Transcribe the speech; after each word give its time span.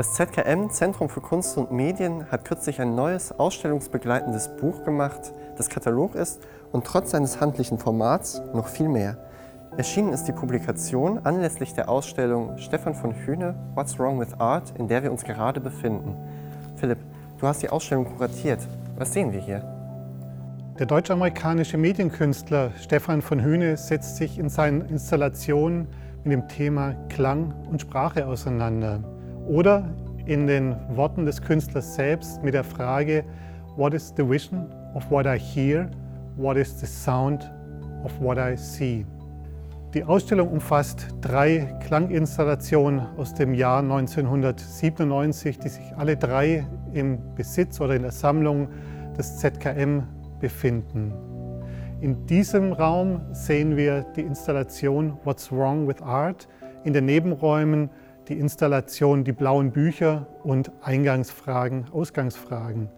Das 0.00 0.14
ZKM 0.14 0.70
Zentrum 0.70 1.10
für 1.10 1.20
Kunst 1.20 1.58
und 1.58 1.72
Medien 1.72 2.24
hat 2.30 2.46
kürzlich 2.46 2.80
ein 2.80 2.94
neues 2.94 3.38
ausstellungsbegleitendes 3.38 4.56
Buch 4.56 4.82
gemacht, 4.82 5.20
das 5.58 5.68
Katalog 5.68 6.14
ist 6.14 6.40
und 6.72 6.86
trotz 6.86 7.10
seines 7.10 7.38
handlichen 7.38 7.78
Formats 7.78 8.40
noch 8.54 8.68
viel 8.68 8.88
mehr. 8.88 9.18
Erschienen 9.76 10.14
ist 10.14 10.24
die 10.24 10.32
Publikation 10.32 11.18
anlässlich 11.24 11.74
der 11.74 11.90
Ausstellung 11.90 12.56
Stefan 12.56 12.94
von 12.94 13.12
Hühne 13.12 13.54
What's 13.74 13.98
Wrong 13.98 14.18
with 14.18 14.32
Art, 14.40 14.72
in 14.78 14.88
der 14.88 15.02
wir 15.02 15.12
uns 15.12 15.22
gerade 15.22 15.60
befinden. 15.60 16.16
Philipp, 16.76 17.00
du 17.38 17.46
hast 17.46 17.62
die 17.62 17.68
Ausstellung 17.68 18.06
kuratiert. 18.06 18.60
Was 18.96 19.12
sehen 19.12 19.34
wir 19.34 19.40
hier? 19.40 19.62
Der 20.78 20.86
deutsch-amerikanische 20.86 21.76
Medienkünstler 21.76 22.70
Stefan 22.80 23.20
von 23.20 23.42
Hühne 23.42 23.76
setzt 23.76 24.16
sich 24.16 24.38
in 24.38 24.48
seinen 24.48 24.80
Installationen 24.80 25.88
mit 26.24 26.32
dem 26.32 26.48
Thema 26.48 26.94
Klang 27.10 27.52
und 27.70 27.82
Sprache 27.82 28.26
auseinander. 28.26 29.00
Oder 29.50 29.82
in 30.26 30.46
den 30.46 30.76
Worten 30.90 31.26
des 31.26 31.42
Künstlers 31.42 31.96
selbst 31.96 32.40
mit 32.44 32.54
der 32.54 32.62
Frage, 32.62 33.24
What 33.76 33.94
is 33.94 34.14
the 34.16 34.22
vision 34.22 34.70
of 34.94 35.10
what 35.10 35.26
I 35.26 35.36
hear? 35.36 35.90
What 36.36 36.56
is 36.56 36.78
the 36.78 36.86
sound 36.86 37.50
of 38.04 38.12
what 38.20 38.38
I 38.38 38.56
see? 38.56 39.04
Die 39.92 40.04
Ausstellung 40.04 40.50
umfasst 40.50 41.08
drei 41.20 41.76
Klanginstallationen 41.84 43.04
aus 43.16 43.34
dem 43.34 43.52
Jahr 43.52 43.80
1997, 43.80 45.58
die 45.58 45.68
sich 45.68 45.96
alle 45.96 46.16
drei 46.16 46.64
im 46.92 47.18
Besitz 47.34 47.80
oder 47.80 47.96
in 47.96 48.02
der 48.02 48.12
Sammlung 48.12 48.68
des 49.18 49.38
ZKM 49.38 50.04
befinden. 50.38 51.12
In 52.00 52.24
diesem 52.26 52.72
Raum 52.72 53.20
sehen 53.32 53.76
wir 53.76 54.02
die 54.14 54.22
Installation 54.22 55.18
What's 55.24 55.50
Wrong 55.50 55.88
with 55.88 56.00
Art, 56.02 56.46
in 56.84 56.92
den 56.92 57.06
Nebenräumen 57.06 57.90
die 58.30 58.38
Installation 58.38 59.24
Die 59.24 59.32
blauen 59.32 59.72
Bücher 59.72 60.26
und 60.44 60.70
Eingangsfragen, 60.82 61.86
Ausgangsfragen. 61.92 62.88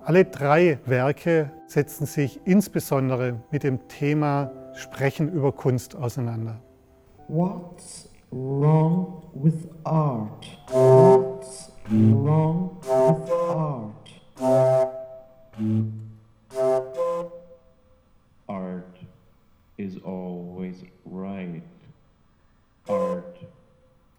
Alle 0.00 0.24
drei 0.24 0.78
Werke 0.86 1.52
setzen 1.66 2.06
sich 2.06 2.40
insbesondere 2.46 3.40
mit 3.50 3.62
dem 3.62 3.86
Thema 3.88 4.50
Sprechen 4.74 5.30
über 5.30 5.52
Kunst 5.52 5.94
auseinander. 5.94 6.60
What's 7.28 8.08
wrong 8.30 9.22
with 9.34 9.68
art? 9.84 10.46
What's 10.70 11.70
wrong 11.90 12.70
with 12.80 13.30
art? 13.50 13.90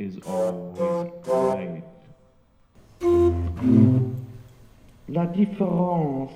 Is 0.01 0.17
always 0.25 1.11
right. 1.27 1.83
La 5.07 5.25
différence. 5.27 6.31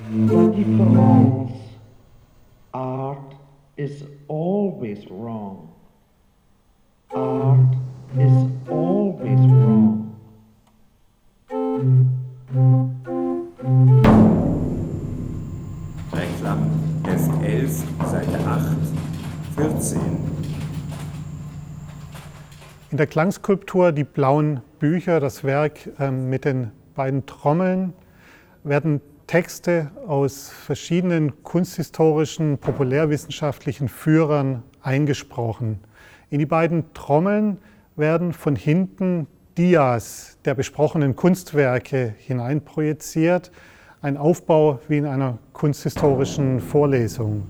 La 0.00 0.46
différence. 0.48 1.52
Art 2.72 3.34
is 3.76 4.02
always 4.26 5.06
wrong. 5.10 5.72
Art 7.14 7.76
is 8.18 8.50
always 8.68 9.38
wrong. 9.38 10.00
Reklam, 16.12 16.60
Heft 17.04 17.30
11, 17.44 17.68
Seite 18.10 18.34
8, 18.34 18.94
14. 19.54 20.33
In 22.94 22.98
der 22.98 23.08
Klangskulptur 23.08 23.90
Die 23.90 24.04
blauen 24.04 24.60
Bücher, 24.78 25.18
das 25.18 25.42
Werk 25.42 25.90
ähm, 25.98 26.30
mit 26.30 26.44
den 26.44 26.70
beiden 26.94 27.26
Trommeln, 27.26 27.92
werden 28.62 29.00
Texte 29.26 29.90
aus 30.06 30.48
verschiedenen 30.48 31.42
kunsthistorischen, 31.42 32.56
populärwissenschaftlichen 32.56 33.88
Führern 33.88 34.62
eingesprochen. 34.80 35.80
In 36.30 36.38
die 36.38 36.46
beiden 36.46 36.84
Trommeln 36.94 37.58
werden 37.96 38.32
von 38.32 38.54
hinten 38.54 39.26
Dias 39.58 40.38
der 40.44 40.54
besprochenen 40.54 41.16
Kunstwerke 41.16 42.14
hineinprojiziert, 42.18 43.50
ein 44.02 44.16
Aufbau 44.16 44.78
wie 44.86 44.98
in 44.98 45.06
einer 45.06 45.38
kunsthistorischen 45.52 46.60
Vorlesung. 46.60 47.42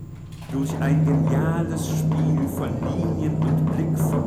Durch 0.51 0.75
ein 0.81 1.05
geniales 1.05 1.87
Spiel 1.87 2.49
von 2.49 2.71
Linien 2.97 3.35
und 3.35 3.77
Blickverknüpfungen 3.77 4.24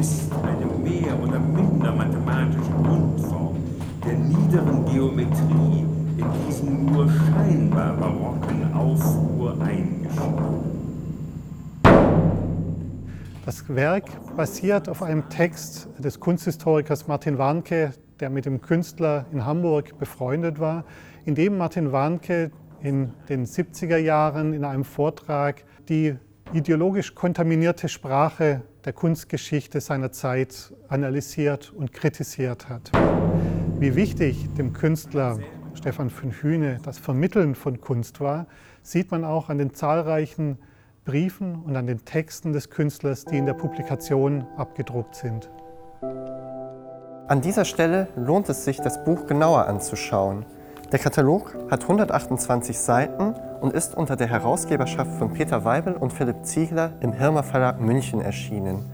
ist 0.00 0.32
eine 0.32 0.64
mehr 0.82 1.12
oder 1.22 1.38
minder 1.38 1.92
mathematische 1.92 2.70
Grundform 2.82 3.56
der 4.02 4.14
niederen 4.14 4.86
Geometrie 4.86 5.84
in 6.16 6.26
diesen 6.48 6.86
nur 6.86 7.06
scheinbar 7.10 7.94
barocken 7.98 8.72
Aufruhr 8.72 9.60
eingeschrieben. 9.60 10.70
Das 13.44 13.68
Werk 13.68 14.04
basiert 14.36 14.88
auf 14.88 15.02
einem 15.02 15.28
Text 15.28 15.88
des 15.98 16.18
Kunsthistorikers 16.18 17.06
Martin 17.06 17.36
Warnke, 17.36 17.92
der 18.20 18.30
mit 18.30 18.46
dem 18.46 18.62
Künstler 18.62 19.26
in 19.32 19.44
Hamburg 19.44 19.98
befreundet 19.98 20.58
war, 20.60 20.84
in 21.26 21.34
dem 21.34 21.58
Martin 21.58 21.92
Warnke 21.92 22.52
in 22.80 23.12
den 23.28 23.44
70er 23.44 23.98
Jahren 23.98 24.54
in 24.54 24.64
einem 24.64 24.84
Vortrag 24.84 25.62
die 25.90 26.16
ideologisch 26.54 27.14
kontaminierte 27.14 27.90
Sprache 27.90 28.62
der 28.84 28.92
Kunstgeschichte 28.92 29.80
seiner 29.80 30.12
Zeit 30.12 30.72
analysiert 30.88 31.72
und 31.72 31.92
kritisiert 31.92 32.68
hat. 32.68 32.90
Wie 33.78 33.94
wichtig 33.94 34.48
dem 34.54 34.72
Künstler 34.72 35.38
Stefan 35.74 36.10
von 36.10 36.30
Hühne 36.30 36.78
das 36.82 36.98
Vermitteln 36.98 37.54
von 37.54 37.80
Kunst 37.80 38.20
war, 38.20 38.46
sieht 38.82 39.10
man 39.10 39.24
auch 39.24 39.48
an 39.48 39.58
den 39.58 39.74
zahlreichen 39.74 40.58
Briefen 41.04 41.56
und 41.56 41.76
an 41.76 41.86
den 41.86 42.04
Texten 42.04 42.52
des 42.52 42.70
Künstlers, 42.70 43.24
die 43.24 43.38
in 43.38 43.46
der 43.46 43.54
Publikation 43.54 44.46
abgedruckt 44.56 45.14
sind. 45.14 45.50
An 47.28 47.40
dieser 47.40 47.64
Stelle 47.64 48.08
lohnt 48.16 48.48
es 48.48 48.64
sich, 48.64 48.80
das 48.80 49.04
Buch 49.04 49.26
genauer 49.26 49.66
anzuschauen. 49.66 50.44
Der 50.92 50.98
Katalog 50.98 51.54
hat 51.70 51.82
128 51.82 52.76
Seiten 52.76 53.34
und 53.60 53.72
ist 53.72 53.94
unter 53.94 54.16
der 54.16 54.26
Herausgeberschaft 54.26 55.12
von 55.18 55.32
Peter 55.32 55.64
Weibel 55.64 55.94
und 55.94 56.12
Philipp 56.12 56.44
Ziegler 56.44 56.90
im 56.98 57.12
Hirmer 57.12 57.44
Verlag 57.44 57.80
München 57.80 58.20
erschienen. 58.20 58.86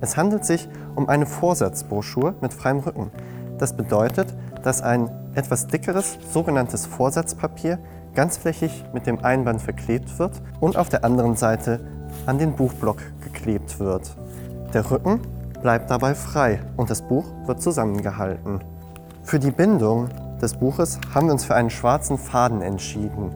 Es 0.00 0.16
handelt 0.16 0.44
sich 0.44 0.68
um 0.96 1.08
eine 1.08 1.24
Vorsatzbroschur 1.24 2.34
mit 2.40 2.52
freiem 2.52 2.80
Rücken. 2.80 3.12
Das 3.58 3.76
bedeutet, 3.76 4.34
dass 4.64 4.82
ein 4.82 5.08
etwas 5.36 5.68
dickeres 5.68 6.18
sogenanntes 6.32 6.84
Vorsatzpapier 6.84 7.78
ganzflächig 8.16 8.84
mit 8.92 9.06
dem 9.06 9.24
Einband 9.24 9.62
verklebt 9.62 10.18
wird 10.18 10.42
und 10.58 10.76
auf 10.76 10.88
der 10.88 11.04
anderen 11.04 11.36
Seite 11.36 11.78
an 12.26 12.38
den 12.38 12.56
Buchblock 12.56 12.98
geklebt 13.22 13.78
wird. 13.78 14.16
Der 14.74 14.90
Rücken 14.90 15.20
bleibt 15.62 15.92
dabei 15.92 16.16
frei 16.16 16.58
und 16.76 16.90
das 16.90 17.02
Buch 17.02 17.26
wird 17.46 17.62
zusammengehalten. 17.62 18.62
Für 19.22 19.38
die 19.38 19.52
Bindung 19.52 20.08
des 20.46 20.54
Buches 20.54 21.00
haben 21.12 21.26
wir 21.26 21.32
uns 21.32 21.44
für 21.44 21.56
einen 21.56 21.70
schwarzen 21.70 22.18
Faden 22.18 22.62
entschieden. 22.62 23.32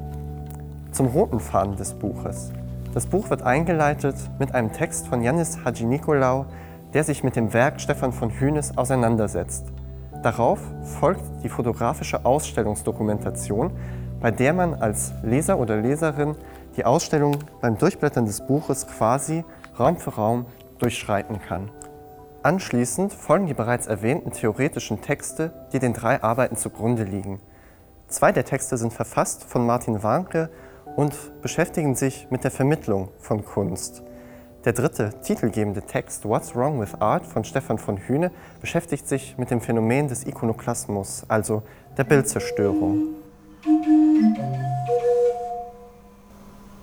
Zum 0.92 1.08
roten 1.08 1.40
Faden 1.40 1.74
des 1.74 1.94
Buches. 1.94 2.52
Das 2.94 3.06
Buch 3.06 3.30
wird 3.30 3.42
eingeleitet 3.42 4.14
mit 4.38 4.54
einem 4.54 4.72
Text 4.72 5.08
von 5.08 5.20
Yannis 5.20 5.58
Hadji 5.64 5.86
Nikolaou, 5.86 6.46
der 6.94 7.02
sich 7.02 7.24
mit 7.24 7.34
dem 7.34 7.52
Werk 7.52 7.80
Stefan 7.80 8.12
von 8.12 8.30
Hünes 8.30 8.78
auseinandersetzt. 8.78 9.64
Darauf 10.22 10.60
folgt 10.84 11.24
die 11.42 11.48
fotografische 11.48 12.24
Ausstellungsdokumentation, 12.24 13.72
bei 14.20 14.30
der 14.30 14.52
man 14.52 14.74
als 14.74 15.12
Leser 15.24 15.58
oder 15.58 15.78
Leserin 15.78 16.36
die 16.76 16.84
Ausstellung 16.84 17.38
beim 17.60 17.76
Durchblättern 17.76 18.26
des 18.26 18.46
Buches 18.46 18.86
quasi 18.86 19.44
Raum 19.76 19.96
für 19.96 20.14
Raum 20.14 20.46
durchschreiten 20.78 21.40
kann. 21.40 21.70
Anschließend 22.42 23.12
folgen 23.12 23.46
die 23.46 23.54
bereits 23.54 23.86
erwähnten 23.86 24.32
theoretischen 24.32 25.02
Texte, 25.02 25.52
die 25.74 25.78
den 25.78 25.92
drei 25.92 26.22
Arbeiten 26.22 26.56
zugrunde 26.56 27.04
liegen. 27.04 27.38
Zwei 28.08 28.32
der 28.32 28.46
Texte 28.46 28.78
sind 28.78 28.94
verfasst 28.94 29.44
von 29.44 29.66
Martin 29.66 30.02
Warnke 30.02 30.48
und 30.96 31.14
beschäftigen 31.42 31.94
sich 31.94 32.28
mit 32.30 32.42
der 32.42 32.50
Vermittlung 32.50 33.10
von 33.18 33.44
Kunst. 33.44 34.02
Der 34.64 34.72
dritte, 34.72 35.10
titelgebende 35.22 35.82
Text 35.82 36.24
What's 36.24 36.56
Wrong 36.56 36.80
with 36.80 36.94
Art 36.98 37.26
von 37.26 37.44
Stefan 37.44 37.76
von 37.76 37.98
Hühne 37.98 38.30
beschäftigt 38.62 39.06
sich 39.06 39.36
mit 39.36 39.50
dem 39.50 39.60
Phänomen 39.60 40.08
des 40.08 40.26
Ikonoklasmus, 40.26 41.24
also 41.28 41.62
der 41.98 42.04
Bildzerstörung. 42.04 43.16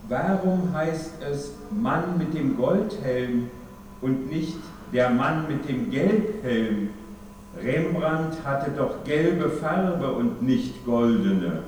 Warum 0.08 0.72
heißt 0.74 1.14
es 1.32 1.52
Mann 1.72 2.20
mit 2.20 2.36
dem 2.36 2.58
Goldhelm 2.58 3.50
und 4.02 4.30
nicht 4.30 4.58
der 4.94 5.10
Mann 5.10 5.48
mit 5.48 5.68
dem 5.68 5.90
Gelbhelm? 5.92 6.90
Rembrandt 7.62 8.44
hatte 8.46 8.72
doch 8.72 9.04
gelbe 9.04 9.50
Farbe 9.50 10.12
und 10.12 10.42
nicht 10.42 10.86
goldene. 10.86 11.64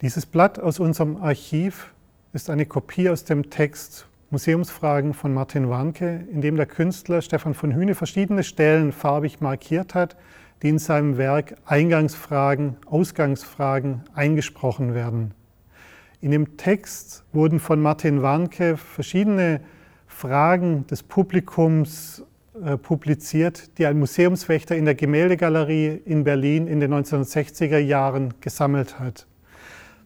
Dieses 0.00 0.26
Blatt 0.26 0.58
aus 0.58 0.78
unserem 0.78 1.16
Archiv 1.16 1.92
ist 2.32 2.50
eine 2.50 2.66
Kopie 2.66 3.08
aus 3.08 3.24
dem 3.24 3.50
Text 3.50 4.06
Museumsfragen 4.30 5.14
von 5.14 5.32
Martin 5.32 5.68
Warnke, 5.68 6.26
in 6.32 6.40
dem 6.40 6.56
der 6.56 6.66
Künstler 6.66 7.22
Stefan 7.22 7.54
von 7.54 7.72
Hühne 7.72 7.94
verschiedene 7.94 8.42
Stellen 8.42 8.92
farbig 8.92 9.40
markiert 9.40 9.94
hat, 9.94 10.16
die 10.62 10.68
in 10.68 10.78
seinem 10.78 11.16
Werk 11.16 11.56
Eingangsfragen, 11.64 12.76
Ausgangsfragen 12.86 14.02
eingesprochen 14.14 14.94
werden. 14.94 15.32
In 16.20 16.30
dem 16.30 16.56
Text 16.56 17.24
wurden 17.32 17.60
von 17.60 17.80
Martin 17.80 18.20
Warnke 18.20 18.76
verschiedene 18.76 19.60
Fragen 20.06 20.86
des 20.88 21.02
Publikums 21.02 22.24
publiziert, 22.82 23.78
die 23.78 23.86
ein 23.86 23.98
Museumswächter 23.98 24.76
in 24.76 24.84
der 24.84 24.94
Gemäldegalerie 24.94 26.00
in 26.04 26.24
Berlin 26.24 26.66
in 26.66 26.80
den 26.80 26.94
1960er 26.94 27.78
Jahren 27.78 28.34
gesammelt 28.40 28.98
hat. 28.98 29.26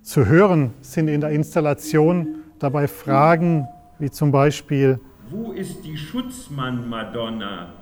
Zu 0.02 0.26
hören 0.26 0.72
sind 0.80 1.08
in 1.08 1.20
der 1.20 1.30
Installation 1.30 2.42
dabei 2.58 2.88
Fragen 2.88 3.66
wie 3.98 4.10
zum 4.10 4.32
Beispiel, 4.32 4.98
Wo 5.28 5.52
ist 5.52 5.84
die 5.84 5.96
Schutzmann-Madonna? 5.96 7.74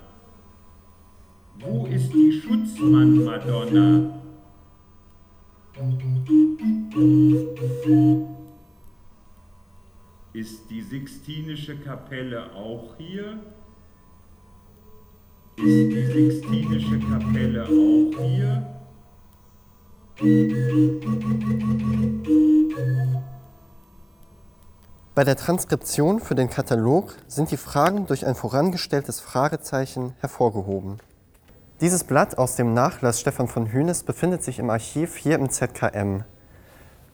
Wo 1.59 1.87
ist 1.87 2.13
die 2.13 2.31
Schutzmann-Madonna? 2.41 4.21
Ist 10.33 10.69
die 10.69 10.81
Sixtinische 10.81 11.77
Kapelle 11.77 12.53
auch 12.53 12.95
hier? 12.97 13.39
Ist 15.59 15.65
die 15.65 16.05
Sixtinische 16.05 16.99
Kapelle 16.99 17.65
auch 17.65 18.23
hier? 18.23 18.65
Bei 25.13 25.25
der 25.25 25.35
Transkription 25.35 26.21
für 26.21 26.35
den 26.35 26.49
Katalog 26.49 27.17
sind 27.27 27.51
die 27.51 27.57
Fragen 27.57 28.05
durch 28.05 28.25
ein 28.25 28.35
vorangestelltes 28.35 29.19
Fragezeichen 29.19 30.13
hervorgehoben. 30.21 30.99
Dieses 31.81 32.05
Blatt 32.05 32.37
aus 32.37 32.55
dem 32.55 32.73
Nachlass 32.73 33.19
Stefan 33.19 33.49
von 33.49 33.65
Hünes 33.65 34.03
befindet 34.03 34.43
sich 34.43 34.59
im 34.59 34.69
Archiv 34.69 35.17
hier 35.17 35.35
im 35.35 35.49
ZKM. 35.49 36.23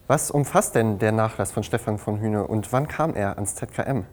Was 0.06 0.30
umfasst 0.30 0.76
denn 0.76 1.00
der 1.00 1.14
Nachlass 1.14 1.52
von 1.52 1.64
Stefan 1.64 1.98
von 1.98 2.20
Hüne 2.20 2.46
und 2.46 2.72
wann 2.72 2.88
kam 2.88 3.16
er 3.16 3.38
ans 3.38 3.56
ZKM? 3.56 4.04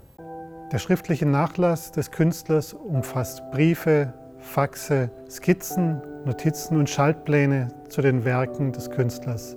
Der 0.73 0.79
schriftliche 0.79 1.27
Nachlass 1.27 1.93
des 1.93 2.11
Künstlers 2.11 2.73
umfasst 2.73 3.43
Briefe, 3.51 4.15
Faxe, 4.43 5.09
Skizzen, 5.31 6.03
Notizen 6.27 6.77
und 6.77 6.91
Schaltpläne 6.91 7.69
zu 7.89 8.03
den 8.03 8.25
Werken 8.25 8.73
des 8.73 8.91
Künstlers. 8.91 9.57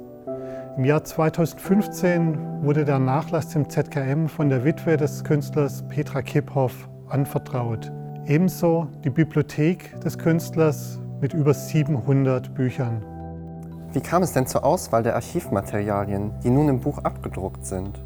Im 0.78 0.86
Jahr 0.86 1.04
2015 1.04 2.64
wurde 2.64 2.86
der 2.86 3.00
Nachlass 3.00 3.50
dem 3.50 3.68
ZKM 3.68 4.28
von 4.28 4.48
der 4.48 4.64
Witwe 4.64 4.96
des 4.96 5.24
Künstlers 5.24 5.84
Petra 5.90 6.22
Kipphoff 6.22 6.88
anvertraut. 7.10 7.92
Ebenso 8.26 8.88
die 9.04 9.10
Bibliothek 9.10 10.00
des 10.02 10.18
Künstlers 10.18 11.00
mit 11.20 11.34
über 11.34 11.54
700 11.54 12.54
Büchern. 12.54 13.04
Wie 13.92 14.02
kam 14.02 14.24
es 14.24 14.34
denn 14.34 14.46
zur 14.46 14.64
Auswahl 14.64 15.04
der 15.04 15.16
Archivmaterialien, 15.16 16.32
die 16.44 16.50
nun 16.52 16.70
im 16.70 16.80
Buch 16.80 17.00
abgedruckt 17.00 17.66
sind? 17.66 18.04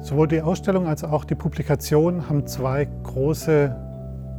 Sowohl 0.00 0.26
die 0.26 0.40
Ausstellung 0.40 0.86
als 0.86 1.04
auch 1.04 1.24
die 1.24 1.34
Publikation 1.34 2.28
haben 2.28 2.46
zwei 2.46 2.88
große 3.04 3.76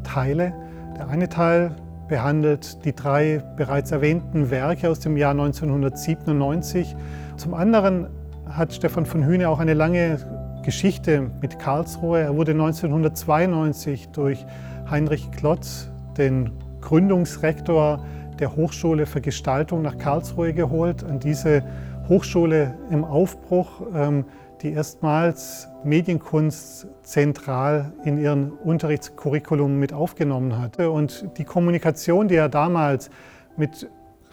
Teile. 0.03 0.53
Der 0.97 1.09
eine 1.09 1.27
Teil 1.27 1.75
behandelt 2.07 2.85
die 2.85 2.93
drei 2.93 3.41
bereits 3.57 3.91
erwähnten 3.91 4.51
Werke 4.51 4.89
aus 4.91 4.99
dem 4.99 5.17
Jahr 5.17 5.31
1997. 5.31 6.95
Zum 7.35 7.55
anderen 7.55 8.07
hat 8.47 8.73
Stefan 8.73 9.07
von 9.07 9.25
Hühne 9.25 9.49
auch 9.49 9.57
eine 9.59 9.73
lange 9.73 10.19
Geschichte 10.61 11.31
mit 11.41 11.57
Karlsruhe. 11.57 12.19
Er 12.19 12.35
wurde 12.35 12.51
1992 12.51 14.09
durch 14.09 14.45
Heinrich 14.87 15.31
Klotz, 15.31 15.89
den 16.17 16.51
Gründungsrektor 16.81 18.05
der 18.39 18.55
Hochschule 18.55 19.07
für 19.07 19.21
Gestaltung 19.21 19.81
nach 19.81 19.97
Karlsruhe 19.97 20.53
geholt. 20.53 21.03
An 21.03 21.19
diese 21.19 21.63
Hochschule 22.07 22.75
im 22.91 23.03
Aufbruch, 23.03 23.81
ähm, 23.95 24.25
die 24.63 24.71
erstmals 24.71 25.67
Medienkunst 25.83 26.87
zentral 27.03 27.91
in 28.05 28.17
ihren 28.17 28.51
Unterrichtscurriculum 28.51 29.77
mit 29.77 29.91
aufgenommen 29.91 30.57
hatte. 30.57 30.89
Und 30.89 31.27
die 31.37 31.43
Kommunikation, 31.43 32.29
die 32.29 32.35
er 32.35 32.47
damals 32.47 33.09
mit 33.57 33.89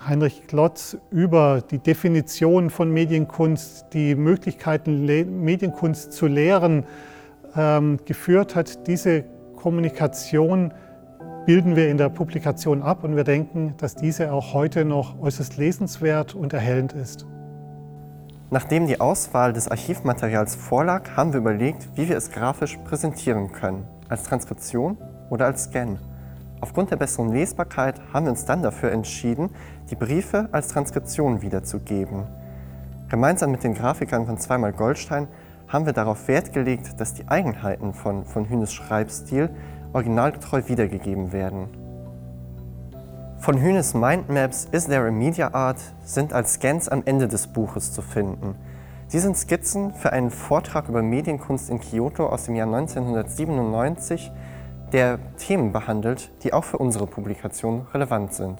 Heinrich 0.07 0.47
Klotz 0.47 0.97
über 1.11 1.63
die 1.69 1.79
Definition 1.79 2.71
von 2.71 2.91
Medienkunst, 2.91 3.87
die 3.93 4.15
Möglichkeiten, 4.15 5.05
Medienkunst 5.05 6.13
zu 6.13 6.27
lehren, 6.27 6.87
ähm, 7.57 7.99
geführt 8.07 8.55
hat, 8.55 8.87
diese 8.87 9.25
Kommunikation 9.57 10.73
bilden 11.45 11.75
wir 11.75 11.89
in 11.89 11.99
der 11.99 12.09
Publikation 12.09 12.83
ab 12.83 13.03
und 13.03 13.17
wir 13.17 13.25
denken, 13.25 13.75
dass 13.79 13.97
diese 13.97 14.33
auch 14.33 14.55
heute 14.55 14.85
noch 14.85 15.21
äußerst 15.21 15.57
lesenswert 15.57 16.35
und 16.35 16.53
erhellend 16.53 16.93
ist. 16.93 17.27
Nachdem 18.53 18.89
die 18.89 19.01
Auswahl 19.01 19.53
des 19.53 19.69
Archivmaterials 19.69 20.57
vorlag, 20.57 21.17
haben 21.17 21.33
wir 21.33 21.39
überlegt, 21.39 21.89
wie 21.95 22.09
wir 22.09 22.17
es 22.17 22.33
grafisch 22.33 22.79
präsentieren 22.79 23.53
können. 23.53 23.87
Als 24.09 24.25
Transkription 24.25 24.99
oder 25.31 25.47
als 25.47 25.65
Scan. 25.65 25.99
Aufgrund 26.61 26.91
der 26.91 26.97
besseren 26.97 27.33
Lesbarkeit 27.33 28.01
haben 28.13 28.27
wir 28.27 28.33
uns 28.33 28.47
dann 28.47 28.65
dafür 28.65 28.91
entschieden, 28.91 29.51
die 29.89 29.95
Briefe 29.95 30.49
als 30.51 30.67
Transkription 30.67 31.43
wiederzugeben. 31.43 32.25
Gemeinsam 33.09 33.53
mit 33.53 33.63
den 33.63 33.75
Grafikern 33.75 34.27
von 34.27 34.37
Zweimal 34.37 34.73
Goldstein 34.73 35.29
haben 35.69 35.87
wir 35.87 35.93
darauf 35.93 36.27
Wert 36.27 36.53
gelegt, 36.53 37.01
dass 37.01 37.15
die 37.15 37.29
Eigenheiten 37.29 37.95
von, 37.95 38.25
von 38.25 38.49
Hünes 38.49 38.73
Schreibstil 38.73 39.51
originalgetreu 39.93 40.63
wiedergegeben 40.67 41.33
werden. 41.33 41.69
Von 43.41 43.59
Hünes 43.59 43.95
Mindmaps 43.95 44.69
Is 44.71 44.85
There 44.85 45.09
a 45.09 45.11
Media 45.11 45.55
Art 45.55 45.79
sind 46.05 46.35
als 46.35 46.53
Scans 46.53 46.91
am 46.91 47.03
Ende 47.07 47.27
des 47.27 47.47
Buches 47.47 47.91
zu 47.91 48.03
finden. 48.03 48.55
Sie 49.09 49.19
sind 49.19 49.35
Skizzen 49.35 49.95
für 49.95 50.13
einen 50.13 50.31
Vortrag 50.31 50.91
über 50.91 51.01
Medienkunst 51.01 51.71
in 51.71 51.81
Kyoto 51.81 52.27
aus 52.27 52.45
dem 52.45 52.55
Jahr 52.55 52.67
1997, 52.67 54.31
der 54.93 55.19
Themen 55.39 55.73
behandelt, 55.73 56.31
die 56.43 56.53
auch 56.53 56.65
für 56.65 56.77
unsere 56.77 57.07
Publikation 57.07 57.87
relevant 57.95 58.35
sind. 58.35 58.59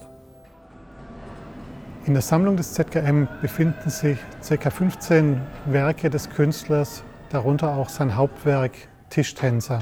In 2.07 2.13
der 2.13 2.23
Sammlung 2.23 2.57
des 2.57 2.73
ZKM 2.73 3.27
befinden 3.39 3.91
sich 3.91 4.17
ca. 4.49 4.69
15 4.71 5.41
Werke 5.67 6.09
des 6.09 6.27
Künstlers, 6.31 7.03
darunter 7.29 7.75
auch 7.75 7.89
sein 7.89 8.15
Hauptwerk 8.15 8.71
Tischtänzer. 9.11 9.79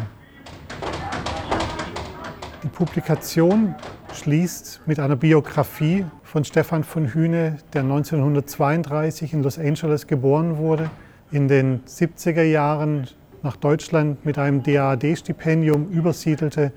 Die 2.61 2.67
Publikation 2.67 3.73
schließt 4.13 4.81
mit 4.85 4.99
einer 4.99 5.15
Biografie 5.15 6.05
von 6.23 6.43
Stefan 6.43 6.83
von 6.83 7.07
Hühne, 7.07 7.55
der 7.71 7.83
1932 7.83 9.31
in 9.31 9.43
Los 9.43 9.57
Angeles 9.57 10.07
geboren 10.07 10.57
wurde, 10.57 10.89
in 11.31 11.47
den 11.47 11.85
70er 11.85 12.43
Jahren 12.43 13.07
nach 13.43 13.55
Deutschland 13.55 14.25
mit 14.25 14.37
einem 14.37 14.61
DAAD-Stipendium 14.61 15.87
übersiedelte 15.89 16.73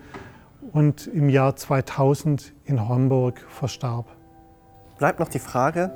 und 0.71 1.09
im 1.09 1.29
Jahr 1.29 1.57
2000 1.57 2.53
in 2.65 2.89
Homburg 2.89 3.45
verstarb. 3.49 4.07
Bleibt 4.99 5.19
noch 5.19 5.29
die 5.29 5.41
Frage, 5.41 5.91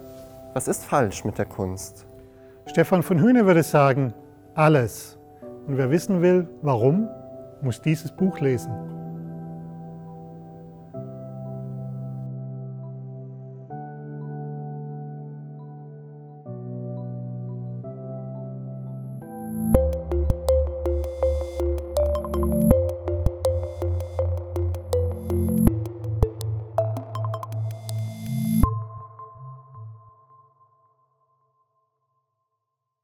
was 0.52 0.66
ist 0.66 0.84
falsch 0.84 1.24
mit 1.24 1.38
der 1.38 1.46
Kunst? 1.46 2.06
Stefan 2.66 3.04
von 3.04 3.20
Hühne 3.20 3.46
würde 3.46 3.62
sagen, 3.62 4.14
alles. 4.56 5.16
Und 5.68 5.78
wer 5.78 5.92
wissen 5.92 6.22
will, 6.22 6.48
warum, 6.62 7.08
muss 7.62 7.80
dieses 7.80 8.10
Buch 8.10 8.40
lesen. 8.40 8.95